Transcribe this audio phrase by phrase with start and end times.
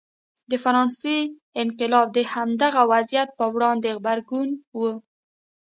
[0.51, 1.17] د فرانسې
[1.63, 4.79] انقلاب د همدغه وضعیت پر وړاندې غبرګون و.